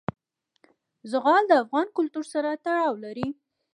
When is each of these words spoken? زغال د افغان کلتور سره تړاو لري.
زغال 1.11 1.43
د 1.47 1.53
افغان 1.63 1.87
کلتور 1.97 2.25
سره 2.33 2.59
تړاو 2.65 2.93
لري. 3.03 3.27